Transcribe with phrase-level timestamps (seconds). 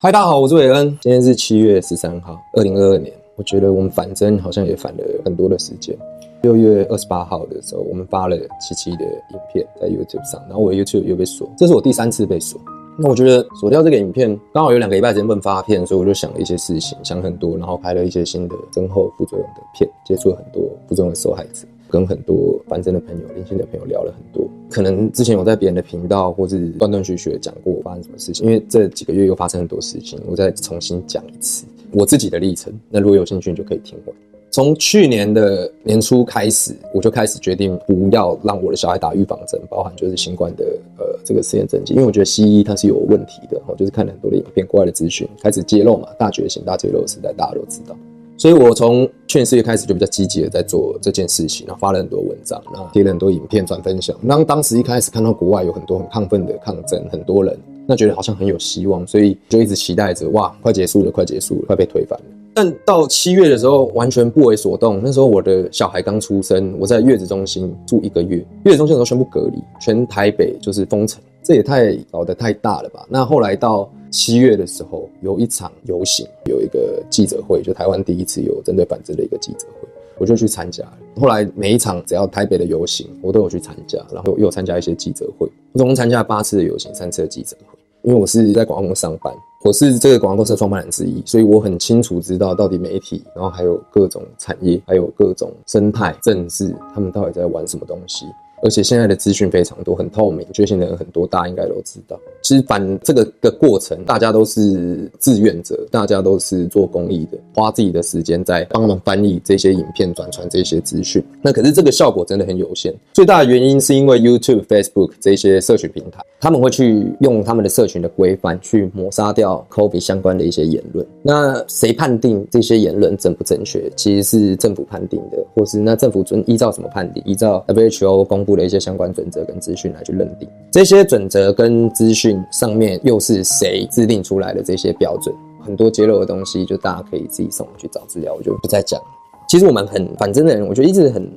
[0.00, 0.96] 嗨，大家好，我是韦恩。
[1.00, 3.12] 今天是七月十三号，二零二二年。
[3.34, 5.92] 我觉得我们反真好像也反了很多的时间。
[6.40, 12.60] 六月二十八号的时候，我们发了七七的影片在 YouTube 上，然后我的 YouTube 又被锁，这是我第三次被锁。
[12.96, 21.66] 那我觉得锁掉这个影片，刚好有两个礼拜时间不能发片，所以我就想了一些事情，想很多，然后拍了一些新的增厚副作用的片，接触了很多副作用的受害者。
[21.90, 32.72] 跟很多反真的朋友、年轻的朋友聊了很多，可能之前有在别人的频道或是断断续续的讲过发生什么事情，因为这几个月又发生很多事情，我再重新讲一次我自己的历程。
[32.90, 34.14] 那如果有兴趣，你就可以听完。
[34.50, 40.64] 从去年的年初开始，我就开始决定不要让我的小孩打预防针，包含就是新冠的
[40.98, 47.94] 呃这个实验针剂，因为我觉得西医它是有问题的，我就是看了很多的影片，国外的资讯开始揭露嘛，大觉醒、大揭露的时代，大家都知道。
[48.38, 54.16] 所以，我从去年四月开始就比较积极的在做这件事情，然后发了很多文章，然后贴了很多影片转分享。
[54.28, 62.26] 当当时一开始看到国外有很多很亢奋的抗争，很多人，那觉得好像很有希望，所以就一直期待着，哇，快结束了，快结束了，快被推翻了。
[62.54, 65.00] 但到七月的时候，完全不为所动。
[65.02, 73.06] 那时候我的小孩刚出生，我在月子中心住一个月，月子中心的时候宣布隔离，全台北就是封城，这也太搞得太大了吧？
[73.08, 73.90] 那后来到。
[74.10, 80.92] 七月的时候有一场游行，有一个记者会，就台湾第一次有针对反制的一个记者会，我就去参加了。
[81.20, 85.46] 后来每一场只要台北的游行，我都有去参加，然后又有参加一些记者会。
[85.72, 87.78] 我总共参加八次的游行，三次的记者会。
[88.00, 89.30] 因为我是在广告公司上班，
[89.62, 98.24] 我是这个广告公司的创办人之一，所以我很清楚知道到底媒体，然后还有各种产业，还有各种生态、政治，他们到底在玩什么东西。
[98.62, 102.18] 而且现在的资讯非常多，很透明，觉醒的人很多，大家应该都知道。
[102.42, 111.22] 其实反这个的过程，大家都是志愿者，大家都是做公益的，花自己的时间在帮忙翻译这些影片、转传这些资讯。
[111.42, 112.94] 那可是这个效果真的很有限。
[113.12, 121.06] 最大的原因是因为 YouTube、Facebook 这些社群平台，他们会去用他们的社群的规范去抹杀掉 COVID 相关的一些言论。
[121.22, 123.90] 那谁判定这些言论正不正确？
[123.96, 127.22] 其实是政府判定的，或是那政府遵依照什么判定？
[127.26, 135.34] 依照 WHO 公布的一些相关准则跟资讯来去认定，这些准则跟资讯上面又是谁制定出来的这些标准？
[135.60, 138.98] 很多揭露的东西，就大家可以自己上网去找资料，我就不再讲。
[139.46, 141.30] 其实我们很反真的人，我觉得一直很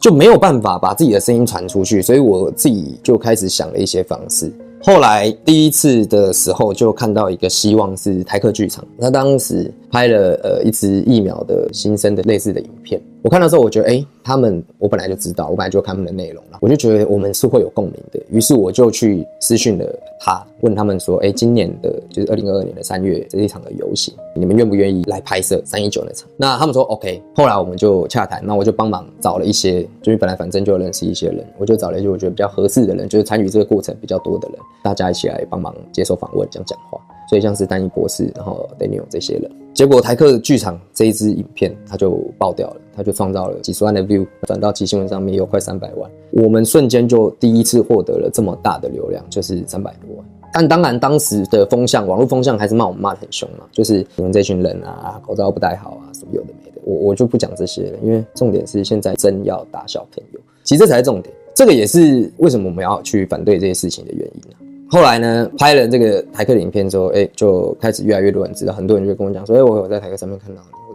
[0.00, 4.52] 就没有办法把自己的声音传出去，所以我自己就开始想了一些方式。
[4.82, 13.00] 后来第一次的时候，就看到一个希望是台客剧场，他当时拍了呃一支疫苗的新生的类似的影片。
[13.26, 18.20] 我看到之后，我觉得，哎、他们，我本来就知道，我本来就看他们的内容了，我就觉得我们是会有共鸣的。
[18.30, 19.84] 于是我就去私讯了
[20.20, 26.28] 他，问他们说，哎、今年的，就是二零二二年的三月这一场的游行，你们愿不愿意来拍摄三一九那场？
[26.36, 27.20] 那他们说 OK。
[27.34, 37.00] 后来我们就洽谈，那我就帮忙找了一些，就是本来反正就认识一些人，我就找了一些我觉得比较合适的人，就是参与这个过程比较多的人，大家一起来帮忙接受访问，这样讲话。
[37.28, 50.24] 所以像是丹尼博士，然后 Daniel 这些人，结果台客剧场这一支影片，它就爆掉了，他就创造了几十万的 view，转到奇新闻上面有快三百万，我们瞬间就第一次获得了这么大的流量，就是三百多万。
[50.52, 64.56] 但当然当时的风向，网络风向还是骂我们骂得很凶嘛，就是你们这群人啊，口罩不戴好啊，什么有的没的，我我就不讲这些了，因为重点是现在真要打小朋友，其实这才是重点，这个也是为什么我们要去反对这些事情的原因啊。
[64.88, 70.85] 后来呢，拍了这个台客的影片之后，哎、就开始越来越多人知道，很多人就跟我讲说，哎、欸，我有在台客上面看到你，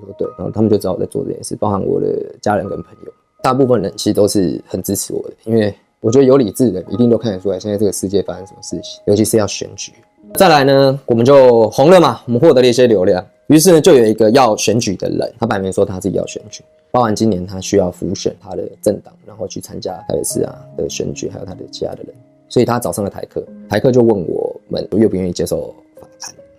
[0.00, 2.06] 我说对，然后他们就知道我在做这件事，包含我的
[2.40, 9.92] 家人跟朋友，大部分人其实都是很支持我的，因为我觉得有理智的人一定都看得出来，现在这个世界发生什么事情，尤其是要选举。
[10.34, 22.14] 再来呢，我们就红了嘛，我们获得了一些流量，于是呢，就有一个要选举的人，他摆明说他自己要选举，包含今年他需要辅选他的政党，然后去参加台北市啊的选举，还有他的其他的人。
[22.50, 25.74] 所以他找上了台客，台客就问我们愿不愿意接受。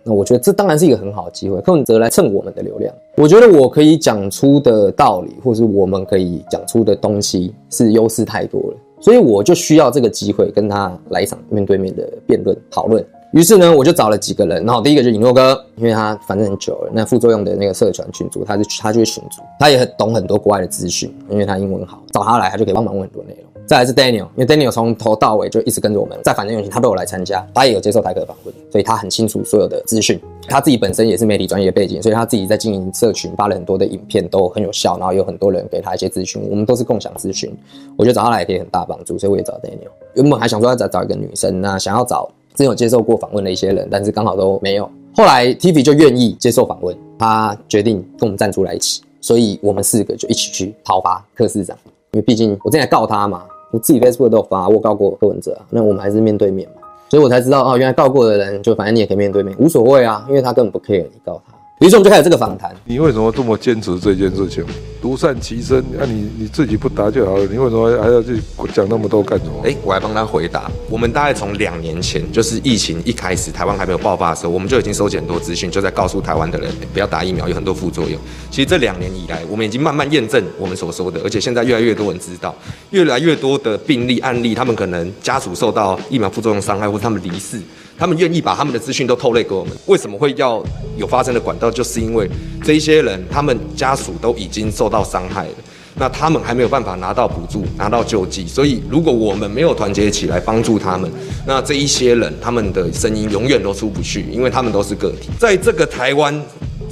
[0.02, 2.94] 那我觉得这当然是一个很好的机会，柯文哲来蹭我们的流量。
[3.16, 13.04] 我觉得我可以讲出的道理，或是我们可以讲出的东西是优势太多了，所以我就需要这个机会跟他来一场面对面的辩论讨论。
[13.32, 23.49] 于是呢，我就找了几个人，然后第一个就是尹诺哥，因为他反正很久了，那副作用的那个社团群组，他是他就是群组，他也很懂很多国外的资讯，因为他英文好，找他来他就可以帮忙问很多内容。
[23.70, 30.20] 再来是 Daniel，因为 Daniel 从头到尾就一直跟着我们，在反真游行他都有来参加，他也有接受台客的访问，所以他很清楚所有的资讯。
[30.48, 37.56] 他自己本身也是媒体专业背景，所以他自己在经营社群发了很多的影片都很有效，然后有很多人给他一些资讯，我们都是共享资讯。
[37.96, 39.90] 我觉得找他来也可以很大帮助，所以我也找 Daniel。
[40.14, 44.90] 原本还想说要找找一个女生，那想要找之前有接受过访问的一些人，但是刚好都没有。
[45.14, 51.78] 后来 Tiffy 就愿意接受访问，他决定跟我们站出来一起，所以我们四个就一起去讨伐柯市长，
[52.10, 53.44] 因为毕竟我正在告他嘛。
[53.70, 56.82] 我自己 Facebook 都有发，我告过柯文哲啊，那我们还是面对面嘛。
[57.08, 61.54] 所以我才知道哦，原来告过的人就反正你也可以面对面，无所谓啊，因为他根本不 care 你告他。
[61.80, 62.70] 于是我们就开始这个访谈。
[62.84, 64.62] 你为什么这么坚持这件事情？
[65.00, 67.46] 独善其身，那、啊、你你自己不答就好了。
[67.46, 68.38] 你为什么还要去
[68.74, 69.62] 讲那么多干什么？
[69.64, 70.70] 哎，我来帮他回答。
[70.90, 78.20] 我们大概从两年前，就是疫情一开始，台湾还没有爆发的时候，我们就已经收集很多资讯，就在告诉台湾的人不要打疫苗，有很多副作用。
[78.50, 82.54] 其实这两年以来，我们已经慢慢验证我们所说的，而且现在越来越多人知道，
[82.90, 87.58] 越来越多的病例案例，他们可能家属受到疫苗副作用伤害，或者他们离世。
[88.00, 90.64] 他们愿意把他们的资讯都透露给我们，为什么会要
[90.96, 91.70] 有发生的管道？
[91.70, 92.26] 就是因为
[92.64, 95.54] 这一些人，他们家属都已经受到伤害了，
[95.96, 101.10] 那他们还没有办法拿到补助、拿到救济，所以如果我们没有团结起来帮助他们，
[101.46, 106.42] 那这一些人他们的声音永远都出不去，因为他们都是个体，在这个台湾。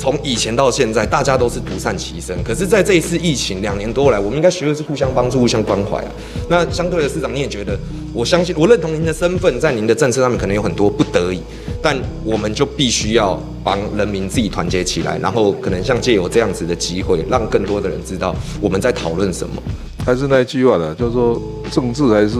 [0.00, 2.40] 从以前到现在，大家都是独善其身。
[2.44, 6.11] 可是，在这一次疫情两年多来，我们应该学的是互相帮助、互相关怀啊。
[6.49, 7.76] 那相对的，市长你也觉得，
[8.18, 11.40] 我相信，我认同您的身份，在您的政策上面可能有很多不得已，
[11.80, 19.62] 但我们就必须要帮人民自己团结起来，然后可能像借由这样子的机会，让更多的人知道我们在讨论什么。
[20.04, 22.36] 还是那句话呢，就是说政治还是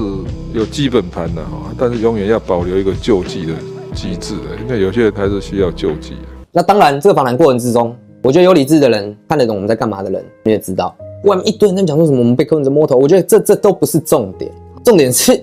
[0.53, 3.53] 有基本盘的哈，但是永远要保留一个救济的
[3.95, 6.27] 机制的，因为有些人还是需要救济的。
[6.51, 7.95] 那当然，这个访谈过程之中，
[8.25, 10.93] 我觉得有理智的人看得懂我们在干嘛的人，你也知道，
[11.23, 14.51] 外面一堆人在讲说什么我们被柯文哲摸头，我觉得这这都不是重点，
[14.85, 15.41] 重点是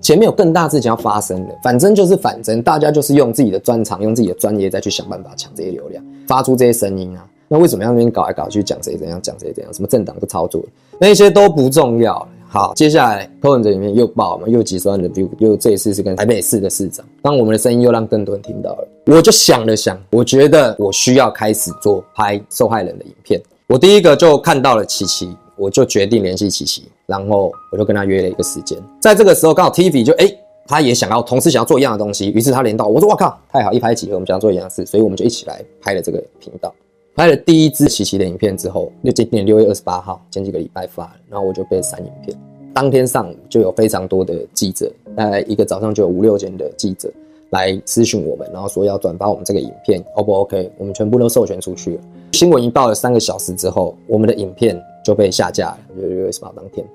[0.00, 1.54] 前面有更大事情要发生的。
[1.62, 7.26] 反正就是反正，大家就是用自己的专长，用自己的专业再去想办法抢这些流量，发出这些声音啊。
[7.48, 9.72] 那为什么要那边搞来搞去讲谁怎样讲谁怎样？
[9.72, 10.62] 什么政党不操作，
[10.98, 12.26] 那些都不重要。
[12.50, 18.88] 好，接下来柯文哲里面又爆嘛，又几十万的又这一次是跟台北市的市长，当我们的声音又让更多人听到了。
[19.06, 23.38] 我就想了想，我觉得我需要开始做拍受害人的影片。
[23.66, 28.78] 我第一个就看到了琪琪，我就决定联系琪琪，然后我就跟他约了一个时间。
[29.00, 30.30] 在这个时候，刚好 TV 就哎、
[30.66, 36.72] 他也想要同时想要做一样的东西，于是他连到，我说哇靠，太好，一拍即合，我们想要做一样事，所以我们就一起来拍了这个频道。
[37.16, 42.38] 拍了第一支奇奇的影片之后，就今年六月二十八号，前几个礼拜发，然后我就被删影片。
[42.74, 47.10] 当天上午就有非常多的记者，大概一个早上就有五六间的记者
[47.50, 50.70] 来咨询我们，然后说要转发我们这个影片，O 不 OK？
[50.76, 52.02] 我们全部都授权出去了。
[52.32, 55.78] 新闻一报了三个小时之后，我们的影片就被下架了。
[55.96, 56.86] 六月二十八当天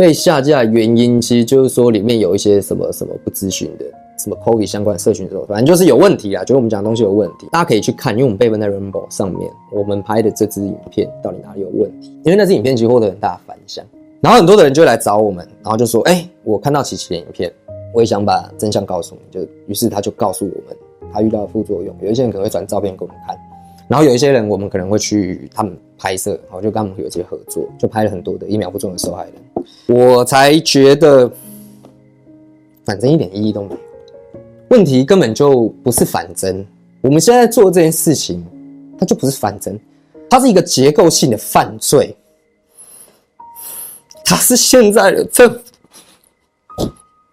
[0.00, 3.84] 被下架原因，其实就是说里面有一些什么什么不咨询的。
[4.18, 12.10] 什么 COVID 相关的社群的时候，反正就是有问题啊，觉得我们讲的东西有问题，大家可以去看，因为我们备份在 Rainbow 上面，我们拍的这支影片到底哪里有问题？
[12.24, 13.84] 因为那支影片其实获得很大的反响，
[14.20, 17.50] 然后很多的人就来找我们，然后就说：“哎、我看到琪琪的影片，
[17.94, 20.76] 我也想把真相告诉你。”就于是他就告诉我们
[21.10, 23.34] 他遇到的副作用，有一些人可能会转照片给我们看，
[23.88, 29.34] 然后有一些人我们可能会去他们拍摄，然后就跟他们有一些合作，就拍了很多的疫苗不中的受害人，
[29.86, 31.30] 我才觉得
[32.86, 33.80] 反正一点意义都没有。
[34.70, 36.64] 问题根本就不是反侦，
[37.02, 38.42] 我们现在做这件事情，
[38.98, 39.78] 它就不是反侦，
[40.30, 42.16] 它是一个结构性的犯罪，
[44.24, 46.88] 它是现在的政府，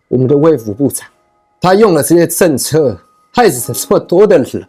[0.09, 1.07] 我们的卫福部长，
[1.61, 2.99] 他用了这些政策
[3.31, 4.67] 害死这么多的人，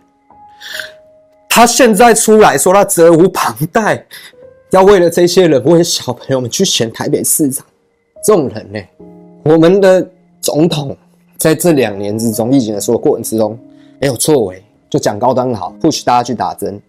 [1.59, 4.07] 他现在出来说他责无旁贷，
[4.71, 7.67] 要为了这些人，为小朋友们去选台北市长，
[8.25, 8.81] 这种人呢，
[9.43, 10.09] 我们的
[10.41, 10.97] 总统。
[11.37, 13.59] 在这两年之中，疫情的所有过程之中，
[14.01, 16.81] 没有作为，就讲高端好不许大家去打针，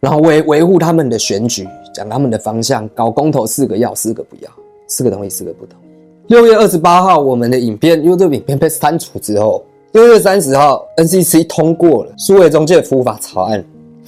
[0.00, 4.50] 然后维维护他们的选举，讲他们的方向，搞公投四个要，四个不要，
[4.88, 5.84] 四个同意，四个不同意。
[6.28, 9.62] 六月二十八号，我们的影片，因为这个影片被删除之后，
[9.92, 13.62] 六月三十号，NCC 通过了数位中介服务法草案，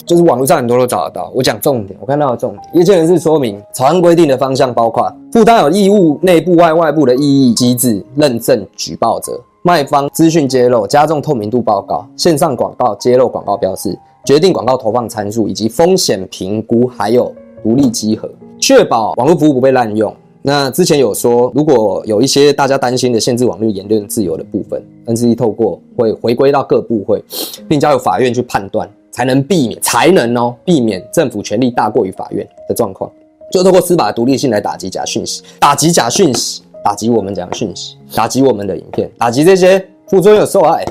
[0.07, 1.31] 就是网络上很多都找得到。
[1.35, 9.39] 我讲重点，我看到的重点，业界人士说明，草案规定的方向包括负担有义务，内部外外部的异议机制，认证举报者。
[9.63, 17.35] 卖方资讯揭露、加重透明度报告、线上广告揭露广告标示、决定广告投放参数以及风险评估，还有
[17.65, 20.15] 独立稽核，确保网络服务不被滥用。
[20.49, 27.21] 那之前有说，如果有一些大家担心的限制网络言论自由的部分，NCC 透过会回归到各部会，
[27.69, 33.11] 并交由法院去判断，才能避免，才能哦避免政府权力大过于法院的状况，
[33.51, 36.63] 就透过司法独立性来打击假讯息，打击假讯息。
[36.85, 40.87] 打击我们讲的讯息，打击我们的影片，打击这些副作用受害。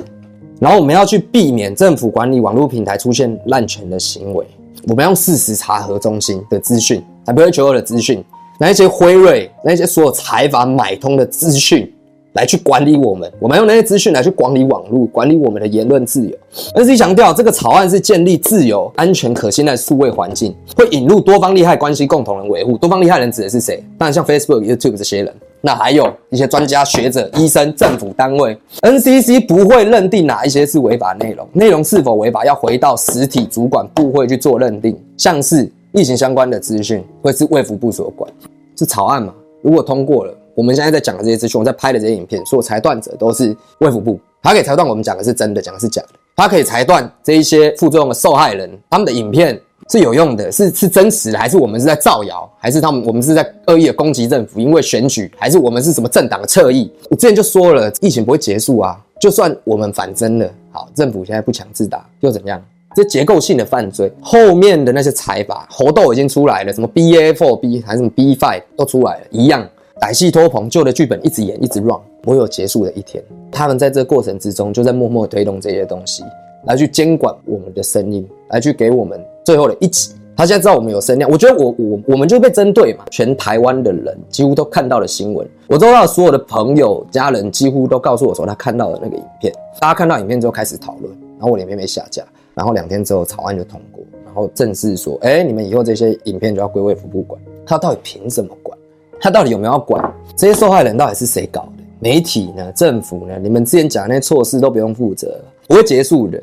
[0.60, 4.46] 然后我们要去避免政府管理网络平台出现滥权的行为。
[4.90, 8.22] 我们要用事实查核中心的资讯，WHO 的资讯，
[8.58, 11.92] 那些辉瑞，那些所有财阀买通的资讯
[12.34, 13.32] 来去管理我们。
[13.40, 16.36] 我们用那些资讯来去管理网络，管理我们的言论自由。
[16.74, 22.78] NCC 强调，这个草案是建立自由、安全、可信赖的数位环境，会引入多方利害关系共同人维护。
[22.78, 23.84] 多方利害人指的是谁？
[23.98, 25.34] 当然像 Facebook、YouTube 这些人。
[25.62, 34.96] 那还有一些专家学者、医生、政府单位，NCC 不会认定哪一些是违法内容，内容是否违法要回到实体主管部会去做认定。
[35.18, 38.30] 像是疫情相关的资讯，会是卫福部所管，
[38.78, 39.34] 是草案嘛？
[39.62, 49.60] 如果通过了，我们现在在讲的这些资讯，我在拍的这些影片，所有裁断者都是卫福部，他可以裁断我们讲的是真的，讲的是假的，他可以裁断这一些副作用的受害人，他们的影片。
[49.88, 54.60] 是有用的，是是真实的，还是我们是在造谣，还是他们我们是在恶意的攻击政府？
[54.60, 56.92] 因为选举，还是我们是什么政党的侧翼？
[57.08, 62.60] 我之前就说了，疫情不会结束啊，就算我们反侦了，好，政府现在不强制打又怎样？
[62.96, 69.68] 这结构性的犯罪，后面的那些财阀，猴痘已经出来了，什么 BA4B 还是什么 B5 都出来了，一样，
[70.00, 73.22] 歹戏拖棚，旧的剧本一直演一直 run，不会有结束的一天。
[73.52, 76.24] 他们在这过程之中，就在默默推动这些东西。
[76.66, 80.14] 来去监管我们的声音，来去给我们最后的一击。
[80.36, 83.06] 他现在知道我们有声量，我觉得我我我们就被针对嘛。
[83.12, 89.54] 全台湾的人几乎都看到了新闻，我周到所有的朋友家人几乎都告诉我说他看到了那个影片。
[89.80, 92.24] 大家看到影片之后开始讨论，然后我影片没下架，
[92.56, 97.40] 然后两天之后草案就通过，然后正式说，哎，你们以后这些影片就要归卫福部管。
[97.66, 98.78] 他到底凭什么管？
[99.20, 100.04] 他到底有没有要管？
[100.36, 101.84] 这些受害人到底是谁搞的？
[102.00, 102.72] 媒体呢？
[102.74, 103.38] 政府呢？
[103.42, 106.42] 你们之前讲那些措施都不用负责，不会结束的。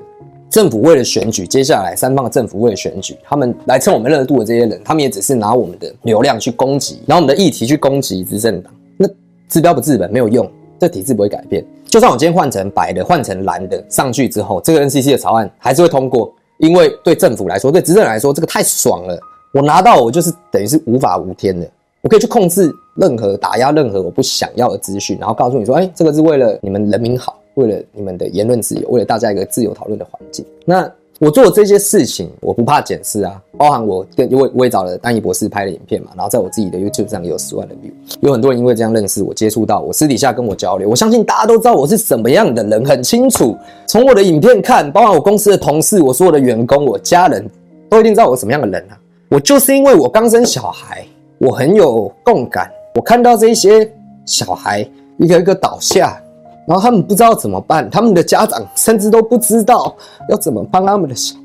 [0.51, 8.71] 政府为了选举，接下来三方的政府为了选举，他们来蹭我们热度的这些人，他们也只是拿我们的流量去攻击，拿我们的议题去攻击执政党。
[8.99, 9.09] 那
[9.49, 10.47] 治标不治本，没有用，
[10.79, 11.65] 这体制不会改变。
[11.93, 19.21] 就算我今天换成白的，换成蓝的上去之后，这个 NCC 的草案还是会通过，因为对政府来说，对执政来说，这个太爽了。
[19.53, 21.71] 我拿到，我就是等于是无法无天的，
[22.01, 27.39] 我可以去控制任何打压任何我不想要的资讯，然后告诉你说，哎，这个是为了你们人民好。
[27.57, 30.91] 为了你们的言论自由，为了大家一个自由讨论的环境，那
[31.23, 33.41] 我做这些事情，我不怕检视啊。
[33.57, 40.89] 包含我跟因为我也找了丹尼博士拍的影片嘛，然后在我自己的 YouTube 上也有十万的 view，有很多人因为这样认识我，接触到我，私底下跟我交流。
[40.89, 43.57] 我相信大家都知道我是什么样的人，很清楚。
[43.87, 47.49] 从我的影片看，包含我公司的同事、我所有的员工、我家人
[47.89, 48.99] 都一定知道我什么样的人啊。
[49.29, 51.07] 我就是因为我刚生小孩，
[51.39, 53.89] 我很有共感，我看到这些
[54.27, 54.85] 小孩
[55.19, 56.21] 一个一个倒下。
[56.67, 59.95] 然后他们不知道怎么办，他们的家长甚至都不知道
[60.29, 61.41] 要怎么帮他们的小孩。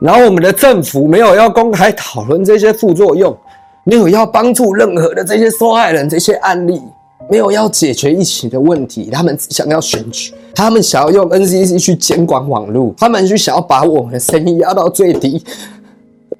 [0.00, 3.36] 然后我们的政府没有要公开讨论这些副作用，
[3.84, 6.82] 没有要帮助任何的这些受害人这些案例，
[7.30, 9.10] 没有要解决疫情的问题。
[9.12, 15.40] 他们想要选举，他们想要用 NCC 去监管网络，他们去想要把我们的声音压到最低。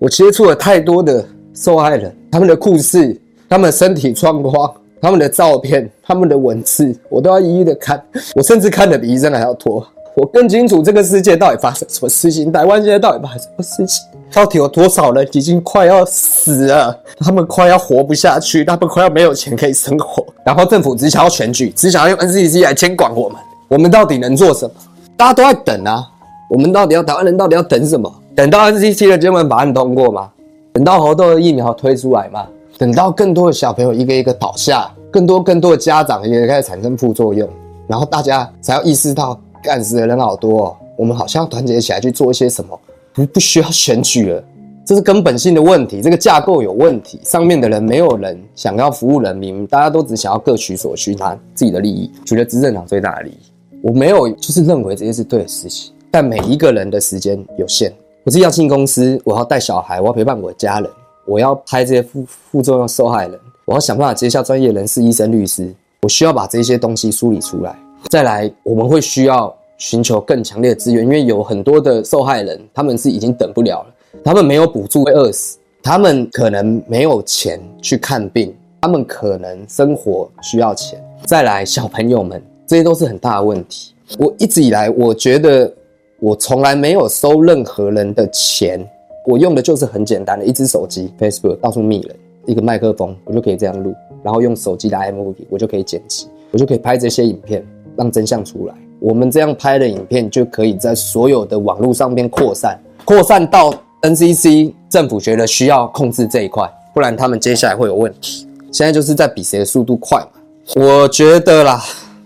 [0.00, 1.24] 我接触了太多的
[1.54, 3.16] 受害人，他们的故事，
[3.48, 4.74] 他们身体状况。
[5.02, 8.00] 他们的照片、他们的文字，我都要一一的看。
[8.36, 9.84] 我甚至看得比医生还要多。
[10.14, 20.24] 我更清楚这个世界到底发生什么事情，台湾现在到底发生什么事情，到底有多少人已经快要死了，他们快要活不下去，他们快要没有钱可以生活。
[20.46, 23.38] 然后政府只想要选举，只想要用 NCC 来监管我们。
[23.68, 24.74] 我们到底能做什么？
[25.16, 26.06] 大家都在等啊。
[26.48, 28.12] 我们到底要台湾人到底要等什么？
[28.36, 30.30] 等到 NCC 的监管法案通过吗？
[30.74, 32.46] 等到猴痘的疫苗推出来吗？
[32.78, 37.48] 等到更多的小朋友一个一个倒下，更多更多的家长也开始产生副作用，
[37.86, 42.78] 然后大家才要意识到，干死的人好多哦，我们好像要团结起来去做一些什么，
[43.12, 44.42] 不不需要选举了，
[44.84, 53.38] 这是根本性的问题，这个架构有问题，上面的人没有人想要服务人民，大家都只想要各取所需，拿自己的利益，取得执政党最大的利益。
[53.82, 57.92] 我没有就是认为这些是对的事情，但每一个人的时间有限，
[58.24, 60.90] 我自己要进公司，我要带小孩，我要陪伴我的家人。
[61.24, 65.72] 我要拍这些副副作用受害人，我要想办法接下专业人士、医生、律师。
[66.02, 67.78] 我需要把这些东西梳理出来。
[68.08, 81.00] 再来，我们会需要寻求更强烈的资源，因为有很多的受害人，他们是已经等不了了，他们没有补助会饿死，他们可能没有钱去看病，他们可能生活需要钱。
[81.24, 83.94] 再来，小朋友们，这些都是很大的问题。
[84.18, 85.72] 我一直以来，我觉得
[86.18, 88.84] 我从来没有收任何人的钱。
[89.24, 97.64] 我用的就是很简单的一支手机，Facebook 到处密人，一个麦克风，我就可以这样录，然后用手机的 iMovie，我就可以剪辑，我就可以拍这些影片，
[97.96, 98.74] 让真相出来。
[98.98, 108.48] 我们这样拍的影片就可以在所有的网络上面扩散，扩散到 NCC 政府觉得需要控制这一块，不然他们接下来会有问题。
[108.72, 110.82] 现在就是在比谁的速度快嘛。
[110.82, 111.80] 我觉得啦，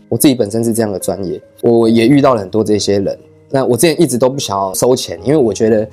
[0.08, 3.18] 我自己本身是这样的专业，我也遇到了很多这些人。
[3.50, 5.86] 那我之前一直都不想要收钱，因为我觉得。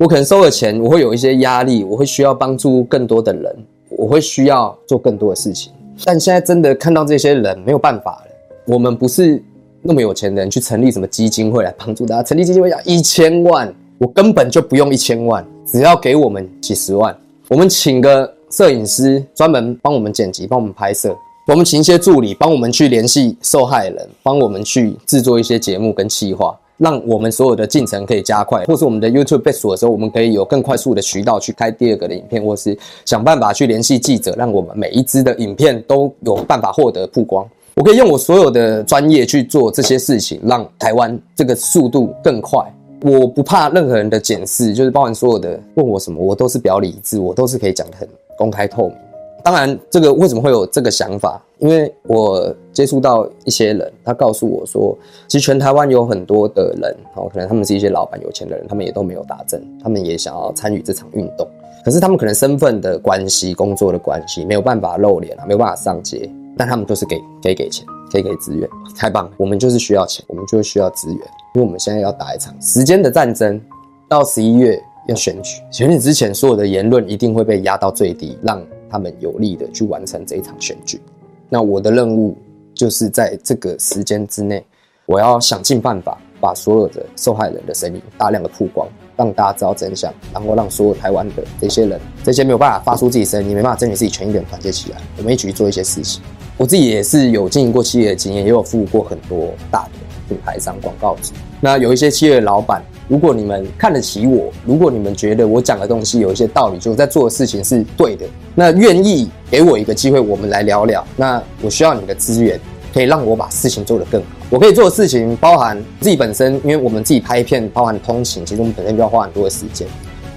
[0.00, 3.54] 我可能收了钱，我会有一些压力，我会需要帮助更多的人，
[3.90, 5.70] 我会需要做更多的事情。
[6.06, 8.32] 但现在真的看到这些人没有办法了，
[8.64, 9.42] 我们不是
[9.82, 12.22] 那么有钱的人去成立什么基金会来帮助大家。
[12.22, 17.14] 成立基金会要一千万，我根本就不用一千万，只要给我们几十万，
[17.48, 21.14] 我们请个摄影师专门帮我们剪辑、帮我们拍摄，
[21.48, 26.58] 我们请一些助理帮我们去联系受害人，帮我们去制作一些节目跟企划。
[26.80, 37.46] 让我们所有的进程可以加快，或是我们的 YouTube 被锁的时候，我们可以有更快速的渠道去开第二个的影片，或是想办法去联系记者，让我们每一支的影片都有办法获得曝光。
[37.74, 42.58] 我可以用我所有的专业去做这些事情，让台湾这个速度更快。
[43.02, 48.96] 我不怕任何人的检视，就是包含所有的问我什么，我都是表里一致，我都是可以讲得很公开透明。
[49.42, 51.40] 当然，这个为什么会有这个想法？
[51.58, 54.96] 因为我接触到一些人，他告诉我说，
[55.28, 61.46] 其实全台湾有很多的人，哦，可能他们是一些老板、有钱的人，他们也都没有打针，他们也想要参与这场运动，
[61.84, 68.66] 可是他们可能身份的关系、工作的关系，没有办法露脸啊，没有办法上街，但他们就是给给给钱，可以给资源，
[68.96, 69.30] 太棒了！
[69.36, 71.18] 我们就是需要钱，我们就是需要资源，
[71.54, 73.60] 因为我们现在要打一场时间的战争，
[74.08, 78.62] 到十一月要选举，选举之前所有的言论一定会被压到最低，让。
[78.90, 81.00] 他们有力的去完成这一场选举，
[81.48, 82.36] 那我的任务
[82.74, 84.64] 就是在这个时间之内，
[85.06, 96.20] 我要想尽办法把所有的受害人的声音大量的曝光，让大家知道真相，然后让所有台湾的这些人，这些没有办法发出自己声音、没办法争取自己权益的人团结起来，我们一起去做一些事情。
[96.56, 99.90] 我自己也是有经营过企业的经验，也有服务过很多大的
[100.28, 101.32] 品牌商、广告主。
[101.60, 102.82] 那有一些企业的老板。
[103.10, 108.24] 如果你们看得起我，如果你们觉得我讲的东西有一些道理，就我在做的事情是对的，
[108.54, 111.04] 那愿意给我一个机会，我们来聊聊。
[111.16, 112.60] 那我需要你的资源，
[112.94, 114.28] 可以让我把事情做得更好。
[114.48, 119.88] 我可以做的事情包含自己本身，因为我们自己拍片，包含通勤，其实我们本身就要花很多的时间。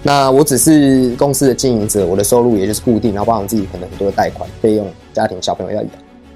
[0.01, 5.92] 那我只是公司的经营者，我的收入也就是固定，然后包含自己可能很多的贷款费用，家庭小朋友要养，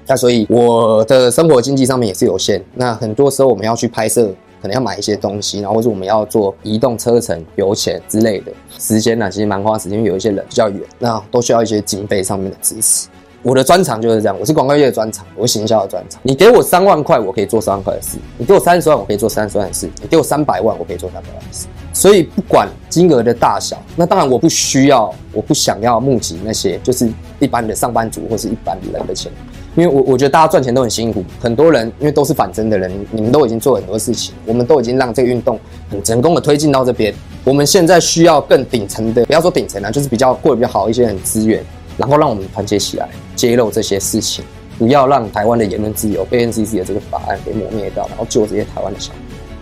[0.06, 2.62] 那所以我的生活经济上面也是有限。
[2.76, 4.32] 那很多时候我们要去拍摄。
[4.60, 9.98] 可能要买一些东西，然后或者我们要做移动车程、油钱之类的，时间呢、啊，其实蛮花时间。
[9.98, 13.08] 因为有一些人比较远，那都需要一些经费上面的支持。
[13.42, 16.20] 我的专长就是这样，我是广告业的专长，我是行销的专长。
[16.24, 21.66] 你给我三万块，我可以做三万块的事；你给我三十万，我可以做三十万的事；你给我三百万，我可以做三百万的事。
[21.92, 29.30] 所以不管金额的大小，那当然我不需要，我不想要募集那些就是一般的上班族或是一般人的钱。
[29.78, 35.56] 因为我我觉得大家赚钱都很辛苦，很多人因为都是反针的人，你们都已经做很多事情，我们都已经让这个运动
[35.88, 37.14] 很成功的推进到这边。
[37.44, 41.62] 我们现在需要更顶层的，不要说顶层啊，就是比较过得比较好一些人资源，
[41.96, 44.44] 然后让我们团结起来，揭露这些事情，
[44.80, 49.18] 不要让台湾的言论自由被 NCC 的这个法案给抹灭掉，然后救这些台湾的小孩。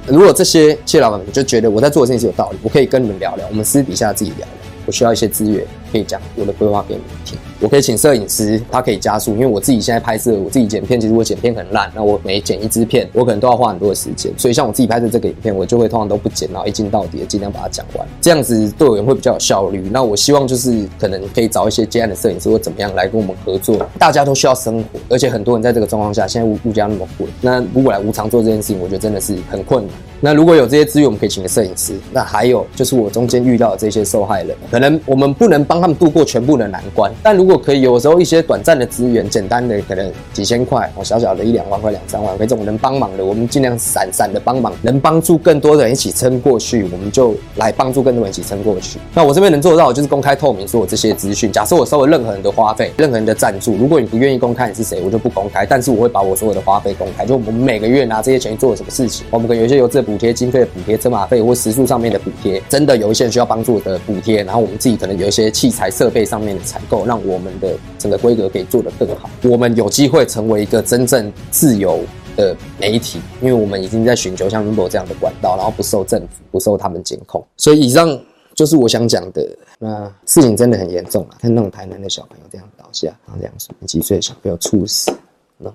[0.06, 4.48] 如果这些企业老板们就觉得我在做的事情是有道理，我可以跟你们聊聊，我们私底下自己聊聊，
[4.86, 7.38] 我需要一些资源可以讲我的规划给你们听。
[7.58, 19.88] 我可以请摄影师，他可以加速，因为我自己现在拍摄，我自己剪片，其实我剪片很烂，那我每剪一支片，我可能都要花很多的时间，所以像我自己拍摄这个影片，我就会通常都不剪，然后一镜到底，尽量把它讲完，这样子对我也会比较有效率。
[19.90, 29.94] 那我希望就是可能可以找一些接案的摄影师或怎么样来跟我们合作，大家都需要生活，而且很多人在这个状况下，现在物物价那么贵，那如果来无偿做这件事情，我觉得真的是很困难。
[30.18, 31.92] 那如果有这些资源，我们可以请个摄影师。
[32.10, 48.98] 那还有就是我中间遇到的这些受害人，可能我们不能帮帮他们度过全部的难关，但如果可以，有时候一些短暂的资源，简单的可能几千块，哦，小小的一两万块、两三万，这种能帮忙的，我们尽量散散的帮忙，能帮助更多的人一起撑过去，我们就来帮助更多人一起撑过去。
[49.12, 51.52] 那我这边能做到的就是公开透明，说我这些资讯。
[51.52, 55.66] 假设我收了任何人的花费，任何人的赞助，如果你不愿意公开你是谁，我就不公开。
[55.66, 68.16] 但是我会把我所有的花费公开，就我们每个月拿这些钱去做了什么事情，我们可能有一些有这补贴经费的补贴、车马费或食宿上面的补贴，真的有一些需要帮助的补贴，然后我们自己可能有一些器材设备上面的采购，让我们的整个。
[68.26, 72.02] 规格可以做得更好，我们有机会成为一个真正自由
[72.34, 77.46] 的媒体，因为我们已经在寻求像 Rumble 这样的管道，然后不受政府、不受他们监控。
[77.58, 78.18] 所以以上
[78.54, 79.46] 就是我想讲的。
[79.78, 81.36] 那事情真的很严重啊！
[81.38, 85.12] 看那种台南的小朋友这样倒下，然后这样说，几岁的小朋友猝死，
[85.58, 85.70] 那。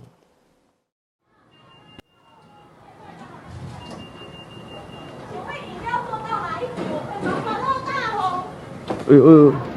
[9.08, 9.71] 哎呦哎呦！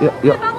[0.00, 0.55] 要要。